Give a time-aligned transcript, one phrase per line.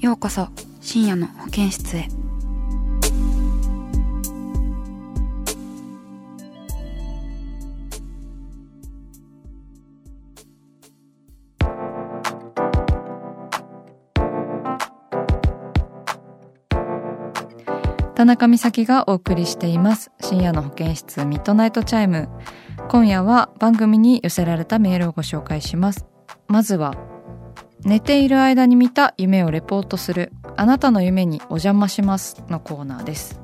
[0.00, 0.46] ようこそ
[0.80, 2.06] 深夜の保健室へ。
[18.14, 20.12] 田中美咲がお送りしています。
[20.20, 22.28] 深夜の保健室ミッドナイトチャイム。
[22.88, 26.06] 今夜は番組に寄せられたメールをご紹介します。
[26.46, 26.94] まずは
[27.84, 30.32] 寝ている間に見た夢をレポートする。
[30.56, 32.42] あなたの夢にお邪魔します。
[32.48, 33.40] のコーナーです。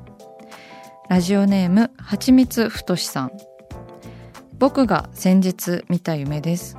[1.09, 3.31] ラジオネームはちみつふとしさん。
[4.57, 6.77] 僕が先日見た夢です。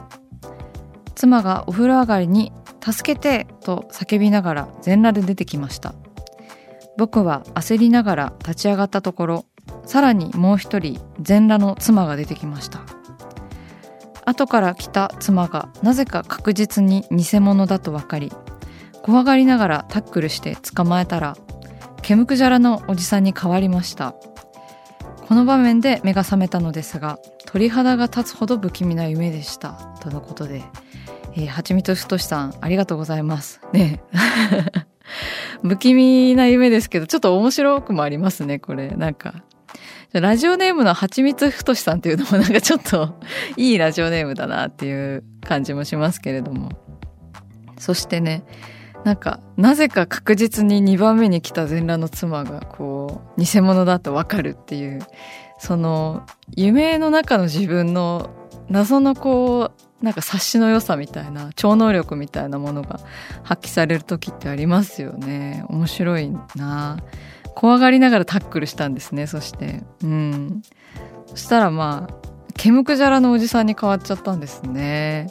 [1.15, 5.95] 妻がお風呂上がりに助けてと叫びながら全裸で出てきました。
[6.99, 9.47] 僕は焦りながら立ち上がったところ
[9.85, 12.81] さらにもう一人全裸の妻が出てきました。
[14.27, 18.33] 後から来た妻がなぜか確実に偽物だと分かり
[19.03, 21.37] 怖がりながらタックルして捕まえたら
[22.03, 24.15] ケムクジャラのおじさんに変わりました
[25.27, 30.63] この場面で目が覚めたのですが鳥肌が立つほど不気味な夢でしたとのことで、
[31.35, 34.03] えー、はちみつふとしさんありがとうございますね
[35.63, 38.89] 不気味な夢ですけど、ちょっと面白くもありますね、これ。
[38.91, 39.43] なんか。
[40.13, 43.19] ラジオネームのはちみつふとしさんっていうのもなんかちょっと
[43.57, 46.71] いいラジオネームだなっていう感じもしますけれども。
[47.79, 48.43] そしてね、
[49.05, 55.01] なんか、なぜか確実に2番目に来た全裸の妻が、こう、偽物だとわかるっていう、
[55.59, 56.25] その、
[56.57, 58.31] 夢の中の自分の
[58.69, 63.01] 謎のこう、なんか察しの良さみたいな超能力みたいなものが
[63.43, 66.99] 発揮される時ってありますよね面白いな
[67.57, 69.27] 怖がりながらタックルしたんですね。
[69.27, 69.83] そして。
[70.05, 70.63] うん。
[71.27, 72.15] そしたらまあ
[72.55, 75.29] ケムクジャラのおじさんに変わっちゃったんですね。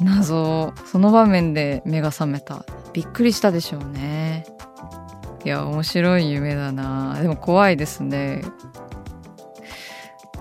[0.00, 0.74] 謎。
[0.86, 2.66] その場面で目が覚めた。
[2.92, 4.44] びっくりしたでしょうね。
[5.44, 7.16] いや面白い夢だな。
[7.22, 8.42] でも怖いですね。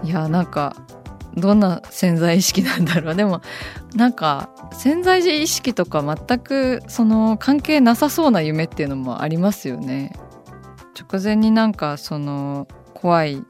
[0.03, 0.75] いやなんか
[1.35, 3.15] どんな潜在意識なんだろう。
[3.15, 3.41] でも
[3.93, 10.13] なんか潜在意識とか全くその関係なさそうな夢っていうのもありますよね。
[11.01, 13.43] 直前になんかその怖い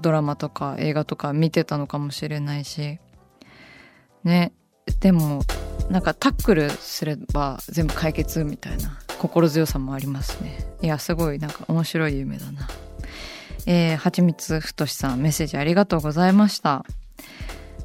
[0.00, 2.98] ドラマとか映画とか見てたのかもしれないし
[4.24, 4.52] ね。
[5.00, 5.42] でも
[5.90, 10.58] なんかタックルすれば全部解決みたいな心強さもありますね。
[10.82, 12.68] いやすごいなんか面白い夢だな。
[13.66, 16.84] えー、はちみつふとしさんメッセージありがとうございました。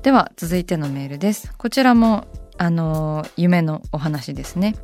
[0.02, 1.54] では続いてのメールです。
[1.58, 2.26] こちらも
[2.58, 4.76] あのー、夢のお話ですね。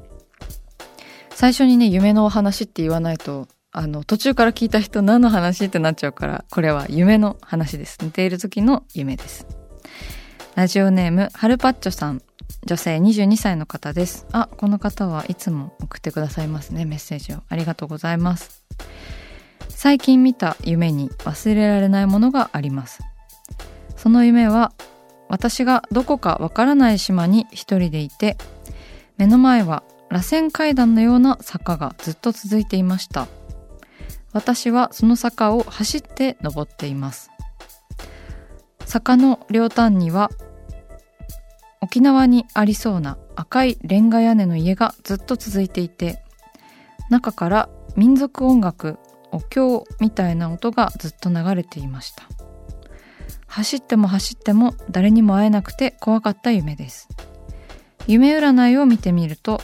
[1.32, 7.98] 最初にね夢のお話って言わないとあの途中から聞いた人何の話ってなっちゃうからこれは夢の話です。
[8.02, 9.46] 寝ている時の夢です。
[10.56, 12.22] ラジオネームはるぱっちょさん。
[12.66, 14.28] 女性22歳の方です。
[14.32, 16.86] あこの方はいつも送ってくださいますね。
[16.86, 17.42] メッセージを。
[17.50, 18.64] ありがとうございます。
[19.68, 23.02] 最近見た夢に忘れられないものがあります。
[23.98, 24.72] その夢は
[25.28, 28.38] 私がどこかわからない島に一人でいて
[29.18, 33.28] 目の前は螺旋階段のような坂がずっと続いていました。
[34.36, 37.32] 私はその坂を走って登っています。
[38.84, 40.30] 坂の両端には
[41.80, 46.22] 沖縄にありそうな赤いレンガ屋根の家がずっと続いていて
[47.10, 48.98] 中から民族音楽
[49.32, 52.24] お経みたいな音がずっと流れていました。
[53.48, 57.08] 走っても走っても誰にも会えなくて怖かった夢です。
[58.06, 59.62] 夢占いを見てみると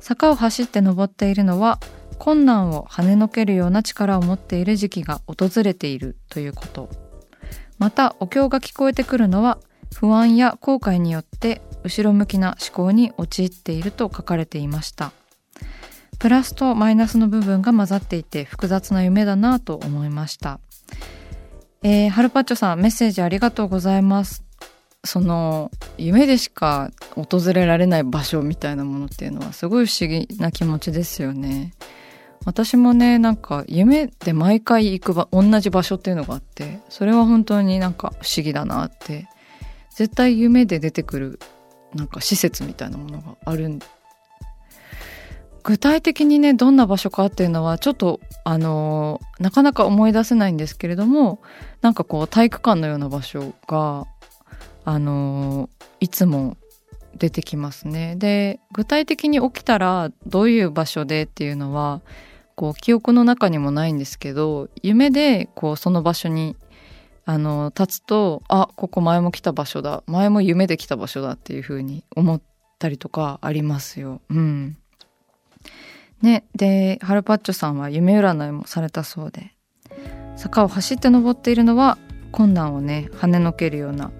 [0.00, 1.78] 坂を走って登っているのは
[2.18, 6.88] 困難を跳ねのけるような力を持っている時期が訪れているということ。
[7.78, 9.58] またお経が聞こえてくるのは
[9.94, 15.12] 不安や後悔によって後ろ向きな思考に陥っていると書かれていました。
[16.18, 20.58] プラスとマイナスの部分が混ざっていて複雑な夢だなと思いました。
[21.82, 24.44] えー、ハルパッチョさんメッセージありがとうございます。
[25.04, 31.72] その夢でしか訪れられない場所みたいなものっていうのはすごい不思議な気持ちですよね。
[32.48, 39.28] 私もねなんか夢で毎回行くば同じ場所っていうのがあってそれは本当になんか不思議だなって
[39.94, 41.40] 絶対夢で出てくる
[41.94, 43.80] なんか施設みたいなものがあるん
[45.62, 51.42] 具体的にねどんな場所かっていうのはちょっとあのなかなか思い出せないんですけれども
[51.82, 54.06] なんかこう体育館のような場所が
[54.86, 55.68] あの
[56.00, 56.56] いつも
[57.14, 58.16] 出てきますね。
[58.16, 62.00] で具体的に起きたらどういう場所でっていうのは
[62.58, 66.56] こう記憶の中にもないんですけど夢でこうその場所に
[67.24, 72.42] あの立つとあここ前も来た場所だ前も夢で来た場所だっていうふうに思っ
[72.80, 74.20] たりとかありますよ。
[74.28, 74.76] うん。
[76.20, 79.52] ね、でハルパッチョさんは夢占いもされたそうで
[80.34, 81.96] 坂を走って登っているのは
[82.32, 84.10] 困難をね跳ねのけるような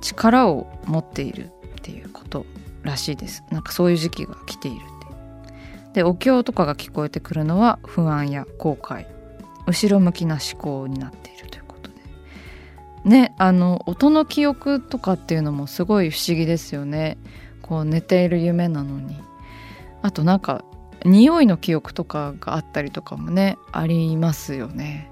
[0.00, 2.46] 力を持っているっていうこと
[2.82, 3.44] らしいです。
[3.50, 4.93] なんかそういう時期が来ている。
[5.94, 9.06] でお経とかが聞こえてくるのは不安や後悔。
[9.66, 13.08] 後ろ向きな思考になっているということで。
[13.08, 17.16] ねあの音の記憶とかっていうのもすごい不思議ですよね。
[17.62, 19.16] こう寝ている夢なのに。
[20.02, 20.64] あとなんか
[21.04, 25.10] 匂いの記憶とかがあったりとかもねありますよね。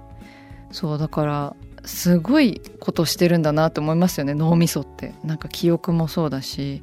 [0.72, 4.34] そうだからすごいことしてるんだなと思いますよね。
[4.34, 5.14] 脳みそって。
[5.22, 6.82] なんか記憶もそうだし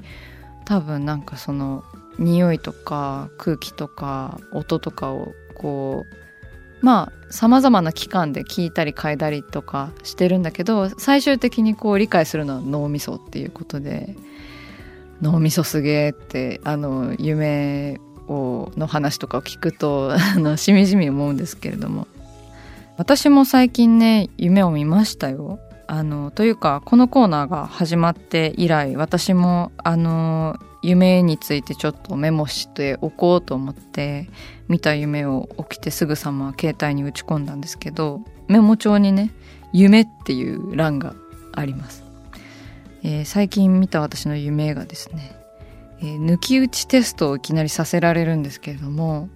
[0.63, 1.83] 多分なんかその
[2.19, 14.15] 匂いとか空気とか音とかをこうまあさまざまな期間で聞いたり嗅いだりとかしてるんだけど最終的にこう理解するのは脳みそっていうことで
[15.21, 22.07] 脳みそすげえってあの夢をの話とかを聞くと あのしみじみ思うんですけれども
[22.97, 25.59] 私も最近ね夢を見ましたよ。
[25.87, 34.29] あのというかこのコーナーが始まって以来私もあの夢についてちょっとメモしておこうと思って
[34.67, 39.31] 見た夢を起きてすぐさま携帯に打ち込んだんですけどメモ帳にね
[39.73, 41.15] 「夢」っていう欄が
[41.53, 42.03] あります、
[43.03, 45.39] えー、最近見た私の夢がですね
[46.01, 49.29] えー、抜き打ちテストをいきなりさせられるんですけれども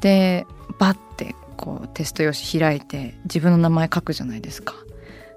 [0.00, 0.46] で
[0.78, 4.74] バッてこうテスト用紙開いて自分の名前書くじゃないですか。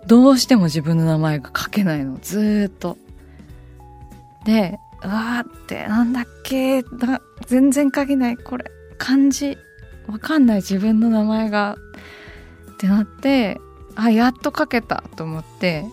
[0.06, 2.98] どうしても自分の名前が書けないのずっと。
[4.46, 8.72] でうわーってなんだっけだ全然書けないこれ。
[8.98, 9.58] 漢字。
[10.08, 11.78] わかんない自分の名前が。
[12.74, 13.60] ってなって
[13.96, 15.86] あやっと書けたと思って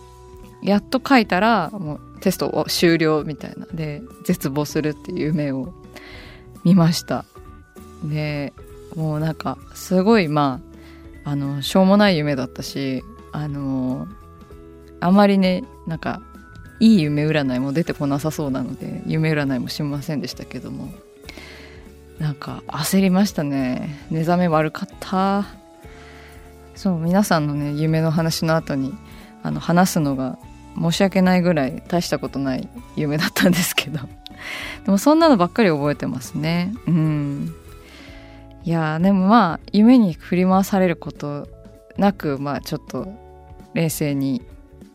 [0.63, 3.67] やっと書いたらもうテストを終了みたいな。
[3.73, 5.73] で絶望するっていう夢を
[6.63, 7.25] 見ました。
[8.03, 8.53] で
[8.95, 10.61] もうなんかすごいま
[11.23, 14.07] ああのしょうもない夢だったしあの
[14.99, 16.21] あまりねなんか
[16.79, 20.89] いい夢占いも出てこなさそうなので夢占いもしませんでしたけども。
[22.19, 23.97] なんか焦りましたね。
[24.11, 25.45] 寝覚め悪かった。
[26.75, 28.93] そう皆さんのね夢の話の後に
[29.41, 30.37] あの話すのが
[30.79, 33.99] 申し訳ないぐらい大したことない夢だったんですけど。
[34.85, 36.73] でもそんなのばっかり覚えてますね。
[36.87, 37.53] うん。
[38.65, 41.47] いやでもまあ夢に振り回されること
[41.97, 43.07] なくまあちょっと
[43.73, 44.41] 冷静に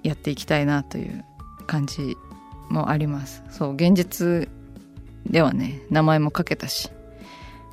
[0.02, 1.24] やっていきたいなという
[1.64, 2.16] 感じ
[2.68, 3.42] もあります。
[3.50, 4.48] そう現実
[5.26, 6.90] ではね名前も書けたし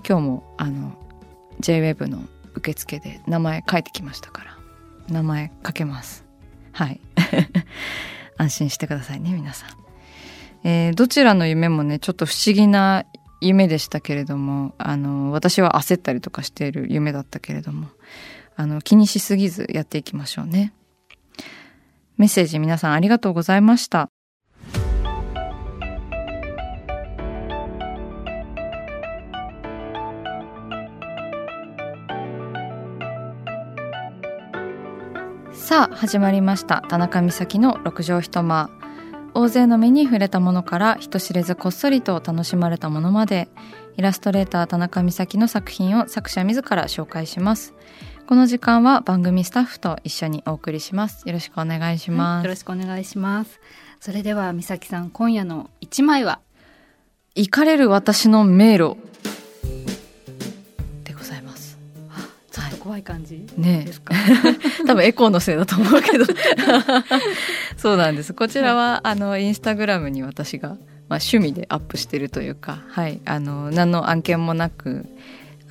[0.07, 0.93] 今日もあの
[1.59, 2.23] JWEB の
[2.55, 4.57] 受付で名前書いてきましたから
[5.09, 6.25] 名前書けます。
[6.71, 6.99] はい。
[8.37, 13.05] 安心してくださいね皆さん、えー、どちらの夢もねちょっと不思議な
[13.39, 17.87] 夢でしたけれどもあの私は焦ったりとかしている夢だったけれども
[18.55, 20.73] あの気にしすぎずやっていきましょうね。
[22.21, 24.11] メッセージ皆さんありがとうございました。
[35.51, 36.83] さあ始まりました。
[36.87, 38.69] 田中美咲の六畳一間。
[39.33, 43.49] 大勢の目に触れたものから人知れずこっそりと楽しまれたものまで。
[43.97, 47.73] イラストレーター田中美咲の作品を作者自ら紹介します。
[48.27, 51.27] この時間は番組スタッフと一緒にお送りします。
[51.27, 53.59] よろしくお願いします、はい、よろしくお願いします。
[53.99, 56.39] それでは美咲さん今夜の一枚は？
[57.35, 58.97] 行かれる私の迷路
[62.81, 64.19] 怖い感じねですか、ね、
[64.87, 66.25] 多分エコーのせいだと思うけど。
[67.77, 68.33] そうなんです。
[68.33, 70.77] こちらは、はい、あのインスタグラムに私が、まあ、
[71.19, 75.05] 趣味でアップしてるというか、はい、あの何の案件もなく、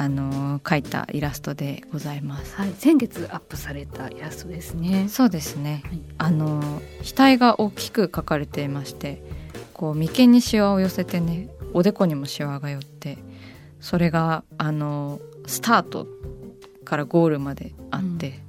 [0.00, 2.56] あの描いたイラストでございます。
[2.56, 5.10] はい、先月アップされたイラストですね。
[5.10, 5.82] そうですね。
[5.84, 9.22] はいあの額が大きく描かれていまして、
[9.74, 13.18] こう眉間にシワを寄せてね、おでこにもシワが寄って、
[13.82, 16.06] それがあのスタート
[16.86, 18.40] からゴールまであって、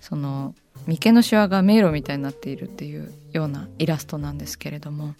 [0.00, 5.14] その眉間のシワが迷路みたいになっているっていうようなイラストなんですけれども。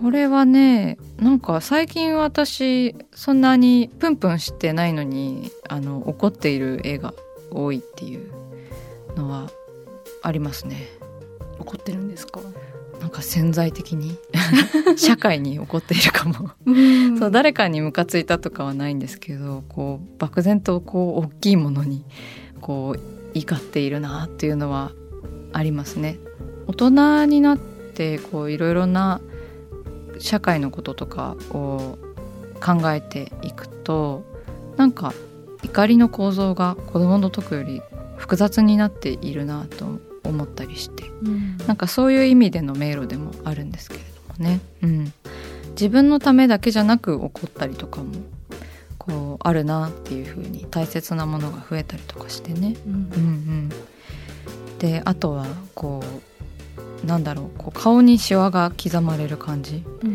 [0.00, 7.12] これはねなんか最近私そんなにプンプンしてないのにあの怒っている絵が
[7.50, 8.30] 多いっていう
[9.16, 9.50] のは
[10.22, 10.88] ありますね。
[11.58, 12.40] 怒ってるんですか？
[13.00, 14.16] なんか潜在的に？
[14.96, 17.18] 社会に怒っているかも、うん。
[17.18, 22.04] そう誰かにムカついたとかはないんですけどこう漠然とこう大きいものに
[22.60, 23.00] こう
[23.38, 24.92] 怒っているなっていうのは
[25.52, 26.18] ありますね。
[26.66, 29.20] 大人になってこういろいろな
[30.20, 31.98] 社会のこととかを
[32.60, 34.22] 考えていくと
[34.76, 35.12] なんか
[35.64, 37.82] 怒りの構造が子供の時より
[38.16, 41.56] 複雑になっているなと思ったりしてうん。
[41.66, 45.12] なんかそういう意味での迷路でもあるんですけれどもね、うん、
[45.70, 48.12] 自分のためだけじゃなく怒ったりとかも
[48.98, 52.92] こうあるなっていう風に大切なものが増えたりとかしてね、うん。
[52.92, 53.70] うんうん、
[54.78, 56.02] であとはこ
[57.02, 59.82] うなんだろうこう顔にシワが刻まれる感じ。
[60.04, 60.09] うん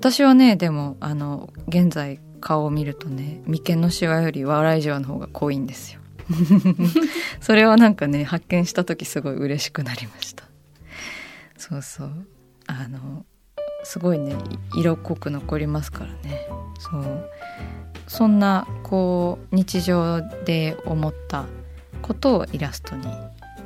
[0.00, 6.00] 私はねでもあの現在顔を見るとね眉間のシワより笑いじわの方が濃いんですよ。
[7.38, 10.44] それをなんかね発見した時すごい嬉しくなりました。
[11.58, 12.26] そうそう。
[12.66, 13.26] あの
[13.84, 14.34] すごいね
[14.74, 16.46] い色濃く残りますからね。
[16.78, 17.30] そう。
[18.06, 21.44] そんなこう日常で思った
[22.00, 23.04] ことをイラストに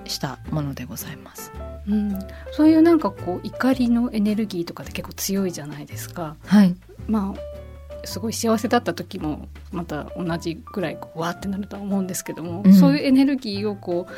[0.06, 1.52] したものでございます。
[1.87, 2.18] うん、
[2.52, 6.37] そういうなんかこう怒りのエネルギーとかって結構強いじゃないですか。
[6.46, 6.75] はい。
[7.08, 12.75] まあすごい幸せだった時もまた同じぐらいこうわーってなるとは思うんですけども、うん。
[12.75, 14.12] そういうエネルギーをこう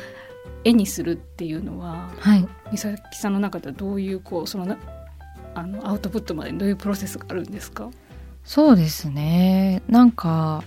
[0.63, 2.47] 絵にするっていうのははい。
[2.71, 4.77] 美咲さんの中ではどういうこうそのな
[5.55, 7.89] あのアウトプットまでにどういうプロセスがあるんですか、
[8.43, 9.81] そうですね。
[9.89, 10.63] なんか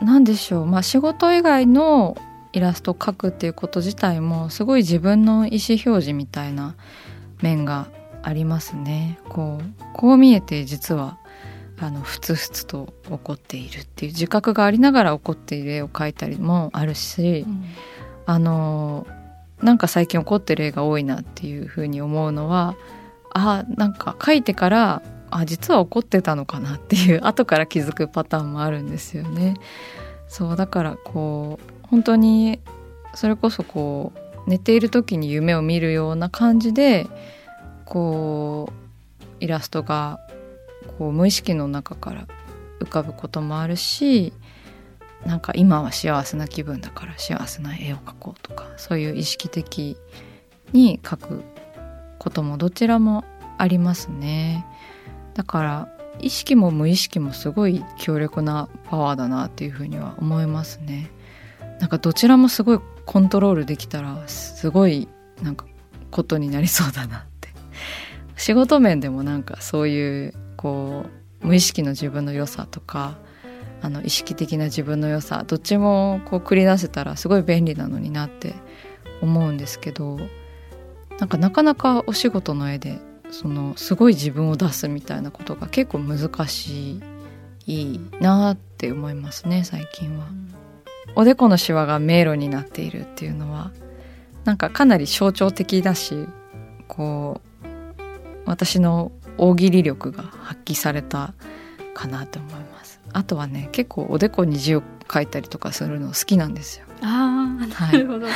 [0.00, 0.66] なんでしょう。
[0.66, 2.16] まあ仕事以外の
[2.52, 6.76] イラストを描くっていうこと自体もすごい自分の意思表示みたいな
[7.40, 7.88] 面が
[8.22, 11.18] ありますねこうこう見えて実は
[11.78, 17.44] あのふつふつと怒っているっていう自覚がありながら怒っている絵を描いたりもあるし、
[18.24, 19.04] あの
[19.60, 22.76] なんか最近怒ってる絵が多いなっていうふうに思うのは
[23.34, 29.56] あなんか描いてからあ実は怒ってたのかなっていう後から気づくパターンもあるんですよね。
[30.28, 32.58] そうだからこう本当に
[33.14, 34.14] それこそこ
[34.46, 37.06] う寝ている時に夢を見るような感じで
[37.84, 38.72] こ
[39.30, 40.18] うイラストが
[40.98, 42.26] こう無意識の中から
[42.80, 44.32] 浮かぶこともあるし
[45.26, 49.98] なんか今は幸せな気分だから幸せな絵を描こうとかそういう意識的
[50.72, 51.42] に描く
[52.18, 53.22] こともどちらも
[53.58, 54.64] ありますね。
[55.34, 55.88] だから
[56.20, 61.10] 意識も無意識もすごい強力なパワーだなっていうふうには思いますね。
[61.82, 65.08] なんかどちらもすごいコントロールできたらすごい
[65.42, 65.66] なんか
[66.12, 67.48] ことになりそうだなって
[68.36, 71.06] 仕事面でもなんかそういうこ
[71.42, 73.18] う無意識の自分の良さとか
[73.82, 78.54] あの意識的な自分の良さどっちもこう繰り出せたらすごい便利なのになって
[79.20, 80.20] 思うんですけど
[81.18, 83.00] なんかなかなかお仕事の絵で
[83.32, 87.00] そのすごい自分を出すみたいなことが結構難し
[87.66, 90.26] いなって思いますね最近は。
[91.14, 93.70] おでこのシワが迷路になっているっていうのは
[94.44, 96.26] なんかかなり象徴的だし
[96.88, 97.66] こう
[98.44, 101.34] 私の大喜利力が発揮された
[101.94, 103.00] かなと思います。
[103.12, 106.86] あとはね結構おでこに字を書いたりとかするの好きなんですよ。
[107.02, 108.26] ああはないるほど、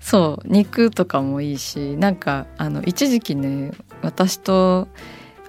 [0.00, 4.88] そう肉とかもいいしなんかあの一時期ね私と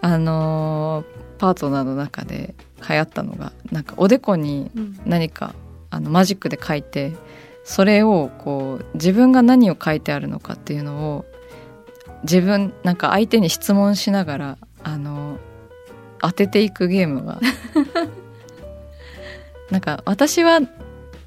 [0.01, 1.03] あの
[1.39, 2.55] パートナーの中で
[2.87, 4.99] 流行ったのがなんかおでこにうん。
[5.05, 5.53] 何か
[5.89, 7.13] あのマジックで書いて
[7.63, 11.25] それをこう自分が何を書いてあるのかっていうのを
[12.23, 15.37] 自分なんか相手に質問しながらあの
[16.19, 17.39] 当てていくゲームが
[19.69, 20.59] なんか私は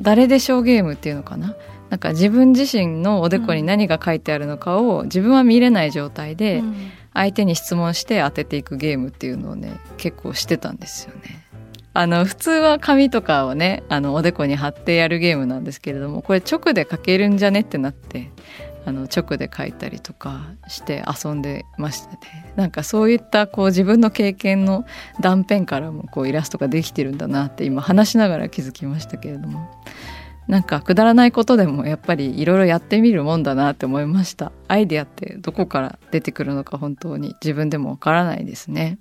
[0.00, 1.54] 誰でしょうゲームっていうのかな？
[1.90, 6.74] なんか自分自身のおでこに何が書いてあるのかを自分は見れない状態でうん。
[7.16, 11.45] 相手に質問して当てていくゲームっていうのをね結構してたんですよね。
[11.96, 18.30] あの普通は紙とかをねあのおでこに貼ってやるゲームなんですけれどもこれ直で書けるんじゃねってなって
[18.84, 22.52] あの直で書いたりとかして遊んでましたね。
[22.54, 24.84] なんかそういったこう自分の経験の
[25.20, 29.70] 断片からもこうイラストができてるんだなって今話しながら気づきましたけれども。
[30.46, 34.52] なんかくだらないことでもやっぱりいろいろやってみるもんだなって思いました。
[34.68, 39.00] アイデアってどこから出てくるのか本当に自分でもわからないですね。